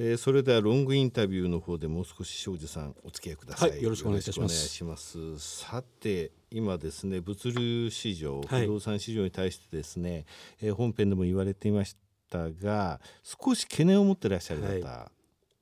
[0.00, 4.68] えー、それではロングインタビューの方でもう少し庄司さんお付き合いください、はい、よろしくお願いします。
[4.68, 5.38] します。
[5.40, 10.24] さて今ですね物流市場、不動産市場に対してですね、
[10.62, 11.96] えー、本編でも言われていまし
[12.30, 15.10] たが少し懸念を持っていらっしゃる方、はい。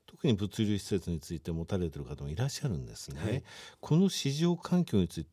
[0.06, 3.42] 特に物流施設について持たれている方もいらっしゃるんですね、はい、
[3.80, 5.30] この市場環境について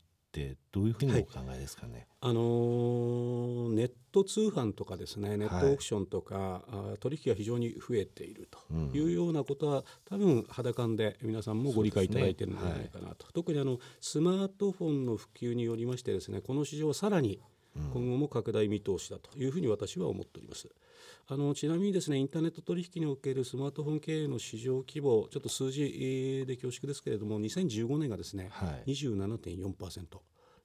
[0.71, 6.61] どういうふうにお考えですかね、はい、あのー、ネット通販とかですねネットオークションとか、は
[6.95, 13.09] い、取引が非常に増えているというようなことは、うん、多分肌感で皆さんもご理解いただいているのではないかなと、ね。
[13.09, 17.39] はい、特にあのスマートフォンの普及によりましてですねこの市場はさらに
[17.93, 20.69] 今後も拡大見通しだというふうに私は思っております。
[21.27, 30.19] あのちなみにですねインターネット取引におけるスマートフォン経営の市場規模ちょっと数字で恐縮ですけれども2015年がですね、はい、27.4%。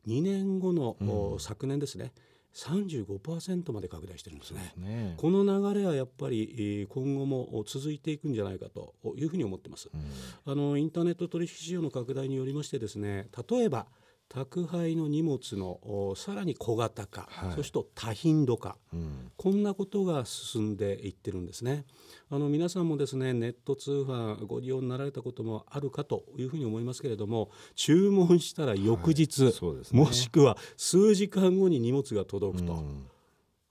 [0.06, 2.12] 2年後の、うん、昨年ですね
[2.54, 13.86] 35%まで拡大してるんですね、ね、この流れはやっぱり今後も続いていくんじゃないかというふうに思ってます、うん、あのインターネット取引市場の拡大によりましてですね例えば
[14.28, 21.84] 宅配の荷物のさらに小型化、はい、そして多頻度化、うん、こんなことが進んでいってるんですね。
[22.30, 29.52] あの皆さんもですねネット通販ご利用になられたこともあるかというふうに思いますけれども注文したら翌日、はい。
[29.52, 32.74] ね、もしくは数時間後に荷物が届くと。
[32.74, 33.06] うん。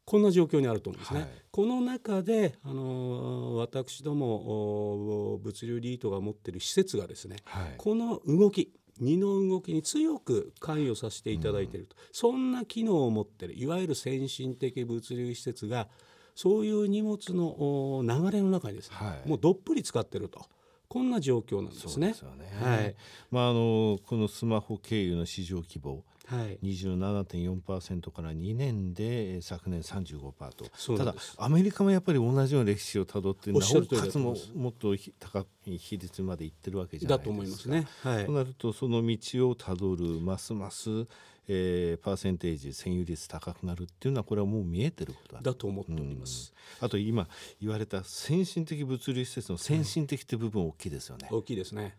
[0.06, 1.20] こんな状況にあると思うんですね。
[1.20, 15.88] はい、この中で、あの私ども物流リートが持っている施設がですね、はい、この動き二の動きに強く関与させていただいていると、うん、そんな機能を持っているいわゆる先進的物流施設が
[16.36, 20.46] そういう荷物の流れの中にですね、はい、もうどっぷり使ってると。
[20.90, 22.14] こんな状況なんですね。
[22.14, 22.96] すねはい。
[23.30, 37.32] まああのこのスマホ経由の市場規模、はい、27.4%から2年で昨年35%とただアメリカもやっぱり同じような歴史をたどってなおかつももっと高い比率までいってるわけじゃないですか。
[37.32, 37.88] だと思いますね。
[38.04, 41.06] はい、となるとその道をたどるますます
[41.48, 47.28] えー、パーセンテージ占有率高くなるっていうのはこれはもう見えてることだだと思っております、うん、あと今
[47.62, 51.96] 言われた先進的物流施設の先進的って部分大きいですよね、大きいですね。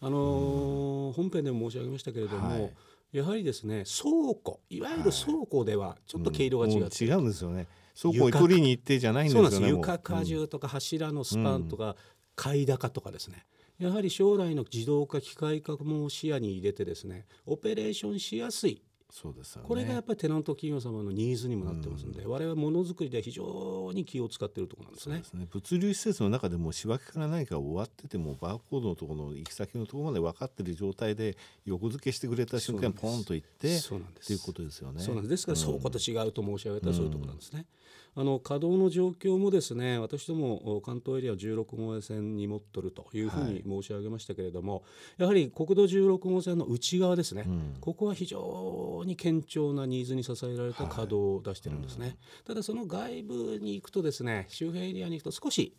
[0.00, 2.72] あのーうん、本編でも申し上げましたけれども、はい。
[3.12, 7.68] やはりですね倉庫いわゆる倉庫ではちょっと毛色が違う、はいうん、違うんですよね。
[8.00, 11.94] 倉庫に取りに行ってじゃないんですよね床荷重とか柱のスパンとか、
[12.34, 13.44] 買い高とかですね。
[13.78, 18.80] やはり将来の自動化機械化も視野に入れてですねオペレーションしやすい
[19.12, 25.22] そうです、ね、これがやっぱりテナント企業様のニーズにもなってますんで、うん、我々ものづくりで非常に気を使っているところなんですね。
[25.38, 25.48] ね。
[25.50, 31.36] 物流施設の中でも仕分けから何か終わっててもバーコードのところの行き先のところまで分かっている状態で
[31.66, 35.02] 横付けしてくれた瞬間ポンと行ってそうなんですということですよね。
[35.02, 35.30] そうなんです。
[35.30, 37.66] ですから、うん、そうと違うと申し上げたらそういうところなんですね。
[38.14, 52.10] あの稼働の状況もですね私ども関東エリア16号線に持っとるというふうに申し上げましたけれども、はい、やはり国道16号線の内側ですね、うん、ここは非常に堅調なニーズに支えられた稼働を出してるんですね、はい。
[52.10, 55.74] うん、ただその外部に行くとですね周辺エリアに行くと少し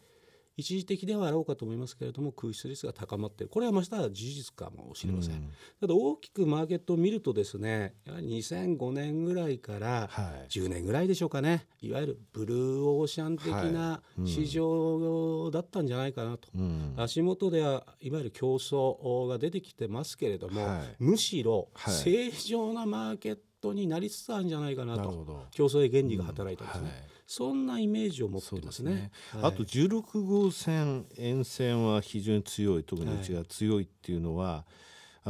[0.55, 3.49] 一時的ではあろうかと思いますけれども空室率が高まっている。
[3.49, 5.49] これはました事実かもしれません、うん、
[5.81, 10.09] ただ大きくマーケットを見るとですねやはり2005年ぐらいから
[10.49, 25.47] 10年ぐらいでしょうかね、い、わゆるブルーオーシャン的な市場だったんじゃないかなと、うん、足元ではいわゆる競争が出てきてますけれども、はい、むしろ正常なマーケットになりつつあるんじゃないかなと。
[25.51, 26.83] 競争原理が働いたんですね。
[26.83, 28.91] うんはいそんなイメージを持ってますね。
[28.91, 29.11] すね。
[29.41, 34.65] はい、あと16号線沿線は非常に強い特にうちが強いっていうのは、は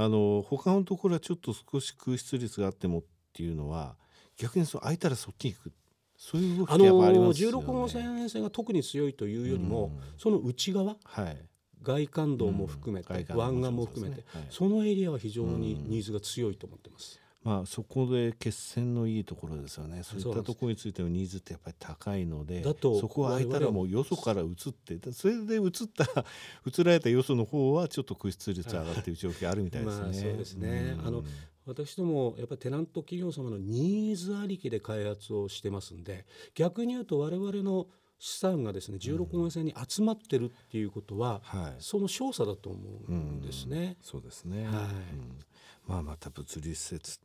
[0.01, 3.95] い、あの他のところはちょっと少し空室率があってもっていうのは
[4.35, 5.71] 逆にそう空いたらそっちに行く。
[6.17, 7.07] そういう動きがありますよね。
[7.07, 11.37] あの16号線沿線が特に強いというよりも、うん、その内側、はい、
[11.81, 17.22] 外環道も含めて、うん、湾岸も含めて、はい、そのエリアは非常にニーズが強いと思ってます。
[17.43, 20.01] まあ、そこで決戦のいいところですよね。
[20.03, 26.05] そういったところについてのニーズってやっぱり高いのでそこは空いたらもうよそから移ってそれで移った
[26.65, 30.03] 移られたよその方はちょっと空室率上がっている状況あるみたいですね。
[30.03, 31.23] まあ、そうですね、あの
[31.65, 36.25] 私どもやっぱりテナント企業様のニーズありきで開発をしてますんで
[36.55, 37.87] 逆に言うと我々の
[38.19, 41.61] 資産がですね16万線に集まってるっていうことは、うん。
[41.61, 42.79] はい、その少佐だと思
[43.09, 43.77] うんですね。
[43.77, 45.39] うん、そうですね、はい、うん、
[45.87, 47.19] まあまた物流施設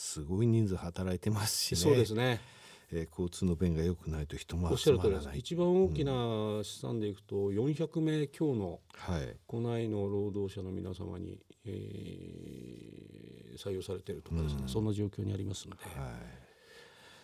[0.00, 1.76] すごい人数働いてますしね。
[1.76, 2.40] そうですね。
[2.90, 5.40] えー、交通の便が良くないと人も集まらない。
[5.40, 6.12] 一番大きな
[6.64, 8.80] 資産でいくと、うん、400名強の
[9.46, 15.96] 国内の労働者の皆様に、えー、採用されているとかですね、うん、そんな状況にありますので、はい、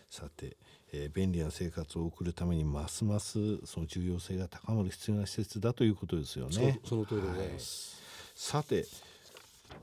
[0.09, 0.55] さて
[0.93, 6.79] えー、便利な生活を送るためにますますその重要性が高まる必要な施設だということですよね。
[6.85, 8.01] その通りでございます、
[8.45, 8.85] はい、さて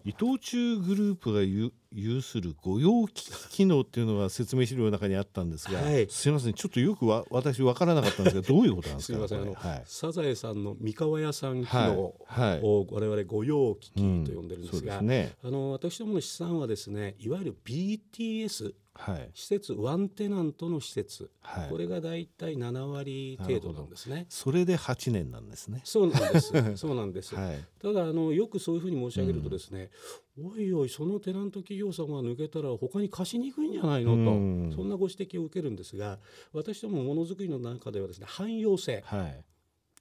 [0.05, 9.17] 伊藤忠グループが有する御用機機能っていうのが説明資料の中にあったんですが、はい、すみませんちょっとよくわ私分からなかったんですがどういうことなんですか？
[9.17, 24.26] すみませんあの、はい、サザエさんの三河屋さん機能を我々御用機器と呼んでるんですが、うんね、あの私どもの資産はですねいわゆる BTS はい、施設ワンテナントの施設、はい、これがだいたい7割程度なんですね。
[24.29, 25.81] それで8年なんですね。
[25.85, 26.52] そうなんです。
[26.76, 29.91] そうなんです、はい、ただあのよくそういうふうに申し上げるとですね、
[30.38, 36.20] うん、おいおいそのテナント企業さんが抜けたら他に貸しにくいんじゃないのと、うん、そんなご指摘を受けるんですが
[36.52, 39.02] 私どもものづくりの中ではですね汎用性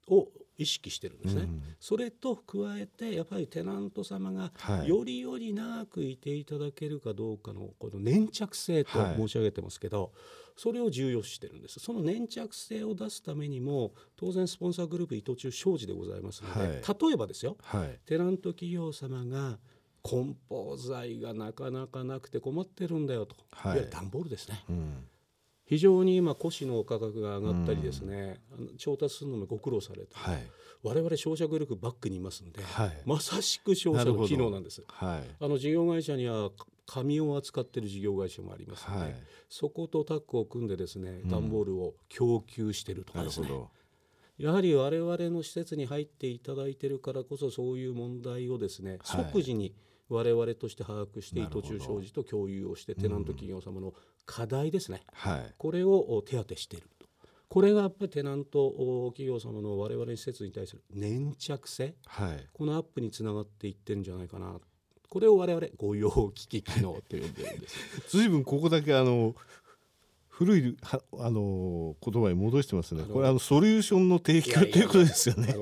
[0.07, 0.27] を
[0.57, 4.51] 意識してるんですね、うん、それと加えてやっぱりテナント様が
[4.85, 10.11] よりより長くいていただけるかどうかのこの粘着性と申し上げてますけど、はい、
[10.55, 11.79] それを重要視してるんです。
[11.79, 19.57] その粘着性を出すためにも当然スポンサーグループ伊藤忠商事でございますので、はい、例えばですよ、はい、テナント企業様が
[20.03, 23.35] 梱包材がなかなかなくて困ってるんだよと、
[23.65, 24.63] い、わゆる段ボールですね。
[24.69, 25.07] うん
[25.65, 30.48] 非常に今、古紙の価格が上がったりですね、うん、調達するのもご苦労されて、はい、
[30.83, 34.83] 我々商社グループバックにいますんで、はい、まさしく商社の機能なんです。
[34.88, 36.51] はい、あの事業会社には
[36.86, 39.15] 紙を扱っている事業会社もありますので、はい、
[39.48, 43.50] そことタッグを組んでですね段ボールを供給しているとかですね、
[44.38, 49.74] やはり我々の施設に入っていただいているからこそそういう問題をですね即時に
[50.13, 53.94] 我々として把握して伊藤忠商事と共有をしてテナント企業様の
[54.25, 56.89] 課題ですね、はい、これを手当てしている。
[57.00, 57.07] と
[57.50, 58.71] これがやっぱりテナント
[59.12, 64.60] 企業様の我々施設に対する粘着性、はい、このアップにつながっていってるんじゃないかな。
[65.10, 67.77] これを我々御用機器機能と呼んでるんです。
[68.10, 69.36] 随分ここだけあの
[70.30, 70.77] 古い
[71.19, 73.04] あの言葉に戻してますね。
[73.04, 75.54] これあのソリューションの提供ということですよね。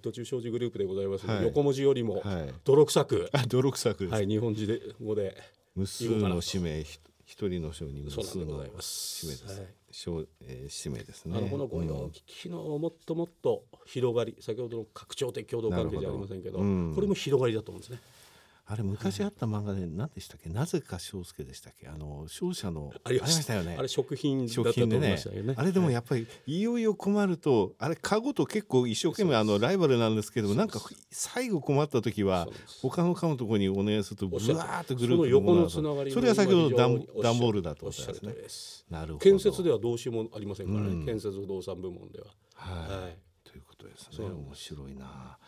[0.00, 1.06] あのまあ伊藤忠商事グループでござい。
[1.06, 2.22] ます、はい、横文字よりも
[2.64, 5.36] 泥臭く、はい、泥臭くはい日本字で語で。
[5.76, 6.84] 無数の使命
[7.24, 9.38] 一人の章に無数の使命で
[9.92, 10.10] す。
[10.10, 11.38] はい、えー、使命ですね。
[11.38, 16.64] あのこの御用機器のもっともっと広がり、先ほどの拡張的共同関係じゃありませんけど、ど。
[16.64, 18.00] うん、これも広がりだと思うんですね。
[18.70, 21.88] あれ昔あった漫画で何でしたっけ、なぜか翔介でしたっけ？
[21.88, 23.54] あの商社のありました。
[23.54, 23.74] よね。
[23.76, 25.54] あれ食品だったと思いましたよね。
[25.56, 30.80] あれでもやっぱりいよいよ困るとあれ買うと結構一生懸命あのライバルなんですけどなんか
[31.10, 32.46] 最後困った時は
[32.80, 38.86] 他の買うところにお願いするとぶわーっとグループ横のつながりそれは先ほど段段ボールだとおっしゃるです。
[38.88, 39.18] ねなるほど。
[39.18, 42.26] 建設ではどうしようもありませんからね、建設不動産部門では。
[42.54, 43.18] はい、
[43.48, 44.26] ということですね。
[44.26, 45.38] 面白いな。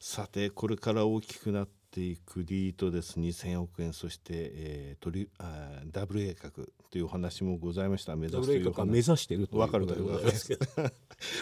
[0.00, 3.20] さてこれから大きくなってていくリートです。
[3.20, 3.92] 2000億円。
[3.92, 8.16] そして、えー、取りあ WA 格というお話もございました。
[8.16, 8.84] 目指すというか。
[8.84, 10.66] 目指してると分かるということですけど。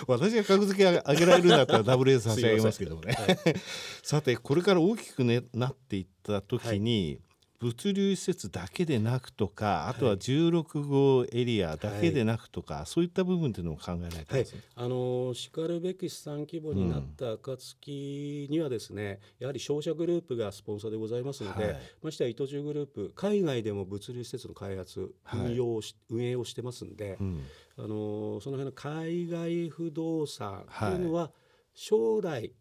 [0.06, 3.38] 私が格付け上げられるんだったら WA 差し上げますけどもね、はい、
[4.04, 7.31] さてこれから大きく、ね、なっていった時に、はい
[7.62, 27.44] 物流施設だけでなくとかあとは16号エリアだけでなくとか、はい、そういった部分というのも考えられてます、はい、あのしかるべき資産規模になった暁にはですね、うん、やはり商社グループがスポンサーでございますので、はい、ましてや伊藤忠グループ海外でも物流施設の開発運用し、運営をしてますんで、うん、
[27.78, 31.30] あのその辺の海外不動産というのは
[31.74, 32.52] 将来、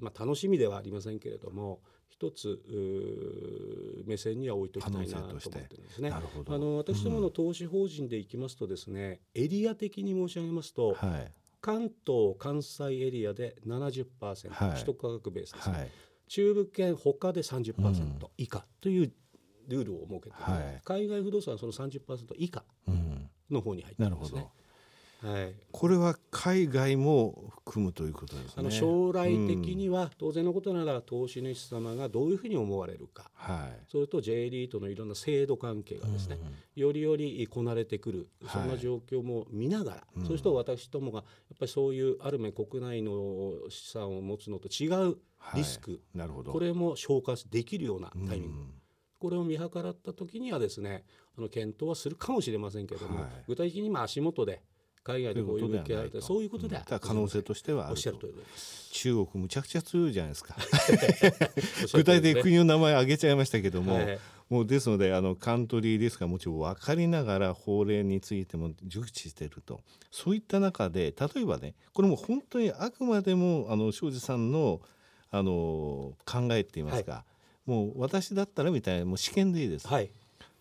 [0.00, 1.78] まあ、楽しみではありませんけれども
[2.18, 2.62] 一つ
[4.06, 6.10] 目線には置いときたいなと思ってですね。
[6.10, 6.22] あ
[6.58, 15.90] の私どもの投資法人でいきますとですね、うん、エリア的に申し上げますと、はい、関東関西エリアで70%、はい、首都価格ベースですね、はい、
[16.28, 19.12] 中部圏他で30%以下という
[19.68, 22.00] ルールを設けて、はい、海外不動産はその30%
[22.38, 22.64] 以下
[23.50, 24.40] の方に入ってますね。
[24.40, 24.65] うん
[25.26, 28.52] はい、これは海外も含むということですね。
[28.58, 36.38] あの将来的には、当然のことなら投資主様がどういうふうに思われるか、はい、それと J リートのいろんな制度関係がですね、
[36.76, 41.22] うん、よりよりこなれてくるそんな状況も見ながら、はい、そうすると私どもがや
[41.54, 45.16] っぱりそういうある面国内の資産を持つのと違う
[45.54, 46.52] リスク、はい、なるほど。
[46.52, 48.58] これも消化できるようなタイミング。
[48.60, 48.74] うん。
[49.18, 51.04] これを見計らった時にはですね
[51.36, 54.62] あの検討はするかもしれませんけれども、はい、具体的にまあ足元で
[55.06, 58.12] 海外でこういう物件あるそういうことで、うん、可能性としてはあると。
[58.90, 60.56] 中国むちゃくちゃ強いじゃないですか？
[61.92, 69.80] 具体的に国の名前挙げちゃいましたけども、はい、もうですのであのカントリーリスクはもちろん分かりながら法令についても熟知していると。
[70.10, 74.80] そういった中で例えばねこれも本当にあくまでもあの庄司さんの
[75.30, 77.24] あの考えって言いますか、は
[77.68, 79.86] い、もう私だったらみたいなもう試験でいいです。
[79.86, 80.10] はい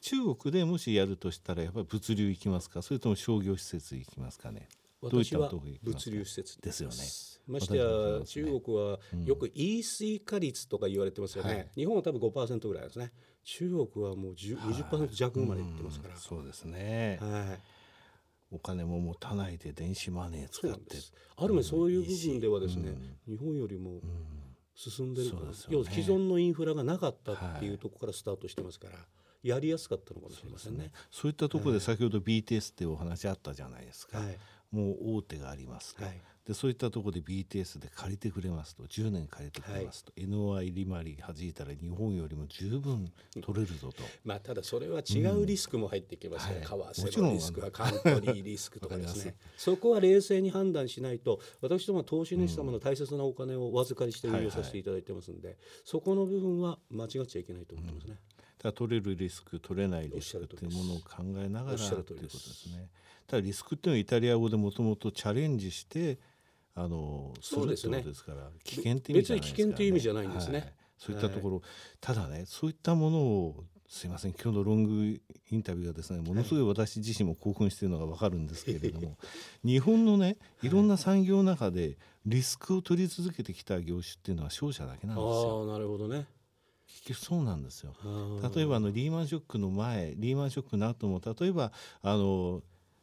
[0.06, 2.84] 中国でもしやるとしたらやっぱり物流行きますか？
[2.84, 4.70] それとも商業施設行きますかね？
[5.02, 6.96] 私は物流施設ですよね。
[7.48, 7.86] ましてや、
[8.24, 13.12] 中国はよく EC 化率とか言われてますよね、はい、日本は多分5%ぐらいですね。
[13.46, 17.60] 中国はもう20%弱までいってますから、そうですね、はい、
[18.52, 20.98] お金も持たないで電子マネー使って
[21.36, 22.94] ある面そういう部分ではですね、
[23.28, 24.02] 日本よりも
[24.76, 25.36] 進んでるね、
[25.70, 28.98] 要は既存のインフラがなかったっていうところからスタートしてますから、
[29.46, 30.92] やりやすかったのかもしれませんね。
[31.12, 34.18] そういったところで先ほど BTS っていうお話あったじゃないですか。
[34.18, 34.38] はい。
[34.72, 43.10] もう大手がありますと、はい、でそういったところで BTS で借りてくれますと10年借りてくれますと、はい、NOI 利回り弾いたら日本よりも十分
[43.42, 49.36] 取れるぞと、まあ、ただそれは違うリスクも入ってきますね、うん、為替のリスクはカントリーリスクとかですね。
[49.58, 55.32] そこは冷静に判断しないと私どもは投資主様の大切なお金をお預かりして運用させていただいてます。
[55.32, 58.12] んで、はいはい、そこの部分は間違っちゃいけないと思ってますね。
[58.12, 58.35] うん、
[58.72, 62.90] 取れるリスク取れないリスクというものを考えながらということですね。
[63.28, 66.20] ただリスクっていうのはイタリア語でもともとチャレンジして
[66.76, 68.02] あのそうですね。
[68.02, 71.64] ですから危険って意味じゃないですか、ね、別に危険という意味じゃないんですね、はい、そういったところ、はい、
[72.02, 79.14] ただねそういったものをすいません今日のロングインタビューはですねものすごい私自身も興奮しているのが分かるんですけれども、は
[79.64, 80.70] い、日本のねい。
[80.70, 85.64] ろんな産業の中でリスクを取り続けてきた業種っていうのは商社だけなんですよ。
[85.70, 86.26] あなるほどね
[87.14, 87.94] そうなんですよ。
[88.56, 91.72] 例えばあのリーマンショックの前リーマンショックの後も例えば
[92.02, 92.62] あの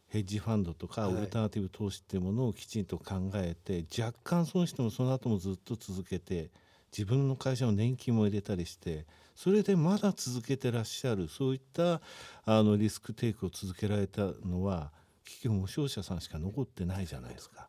[0.08, 6.50] ヘッジファンドとかオルタナティブ投資っていうものをきちんと考えて、若干損してもその後もずっと続けて
[6.92, 12.02] 自分の会社の年金も入れたりしてそれでまだ続けてらっしゃるそういった
[12.44, 14.92] あのリスクテイクを続けられたのは
[15.24, 17.68] 結局無償者さんしか残ってないじゃないですか。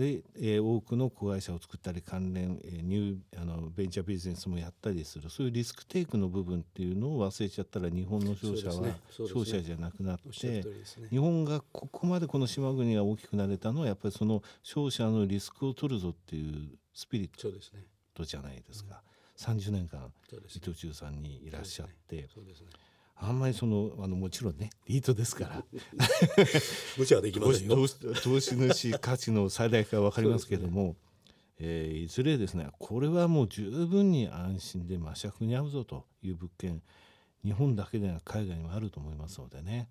[0.00, 5.28] で、えー、多くの子会社を作ったり関連、えー、ニューあのベンチャービジネスもやったりする。
[5.28, 10.64] そういうリスクテイクの部分っていうのを忘れちゃったら日本の商社は商社じゃなくなって、
[11.10, 17.50] 日本がここまでこの島国が大きくなれたのはやっぱりその商社のリスクを取るぞっていうスピリッ
[18.14, 19.02] トじゃないですか。
[19.36, 22.26] すね、30年間、伊藤忠さんにいらっしゃって。
[22.34, 22.68] そうですね
[23.22, 25.64] あんまりそのあのもちろんねリートですから。
[26.96, 27.76] 無茶はできませんよ。
[28.22, 30.94] 投資主価値の最大化は分かりますけれども、ね。
[31.62, 36.82] えー、いずれですねこれはもう十分に安心で魔尺に合うぞという物件
[37.44, 39.88] 日本だけでなく海外にもあると思いますのでね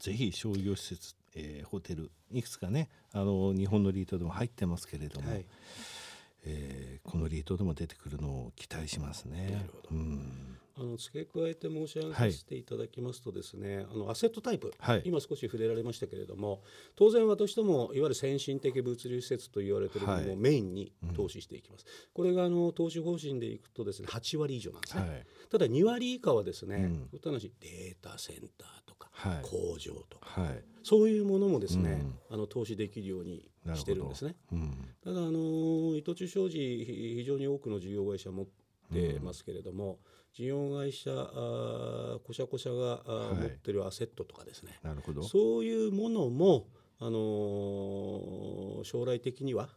[0.00, 5.44] ぜひ商業施設、えー、ホテルいくつかねあの日本のリートでも入ってますけれども、はい、
[6.44, 9.50] えー、このリートでも出てくるのを期待しますね。
[9.52, 16.62] なるほど、うんあの付け加えて申し上げさせていただきますとですね、はい、あのアセットタイプ、はい、今少し触れられましたけれども
[16.96, 26.76] 当然私どもいわゆる先進的物流施設と言われているものをメインに投資していきます、はいうん、これがあの投資方針でいくとですね8割以上なんですね、ただ2割以下はですね、
[27.12, 29.10] うん、話データセンターとか、
[29.42, 30.28] 工場とか、
[30.82, 34.34] そういうものもですね、うん、あの投資できるようにしてるんですね、
[35.04, 38.46] ただあの伊藤忠商事非常に多くの事業会社持っ
[38.92, 39.98] てますけれども、
[40.34, 44.78] 事業会社あこしゃこしゃが、はい、持ってるアセットとかですね。
[44.82, 45.22] なるほど。
[45.22, 49.68] そういうものも、あのー、将来的には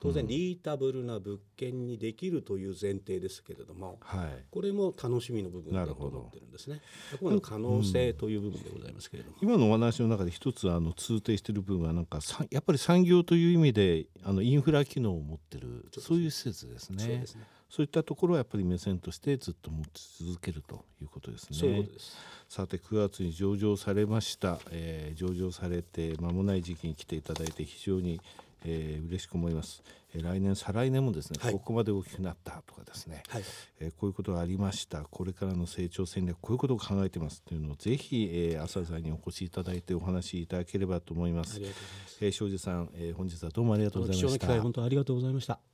[0.00, 6.80] 当然リータブルな物件にできるという前提ですけれども、はい、これも楽しみの部分だと思ってるんですね。
[7.20, 17.04] この可能性という部分でございますけれども、うん、今のお話の中で一つあの通底している部分はなんかやっぱり産業という意味であのインフラ機能を持ってるそういう施設ですね。
[17.04, 21.86] そうですねそういったところはやっぱり目線としてずっと持ち続けるということですね。
[21.98, 22.16] す
[22.48, 28.20] さて9月に上場されました、えー、上場されて間もない時期に来ていただいて非常に、
[28.64, 33.42] えー、嬉しく思います、えー、来年再来年もですね、はい、ここまで大きくなったとかですね、はい、
[33.78, 41.54] えー、こういうことがありましたこれからの成長戦略こういうことを考えてますというのをぜひ、えー、朝さんにお越しいただいてお話しいただければと思います。
[41.54, 42.18] ありがとうございます。
[42.24, 44.60] えー、庄司さん、えー、本日はどうもありがとうございました。
[44.60, 45.69] 本当ありがとうございました。